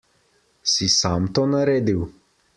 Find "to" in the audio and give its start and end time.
1.39-1.45